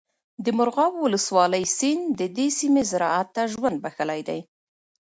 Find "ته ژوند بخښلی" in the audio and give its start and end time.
3.35-4.21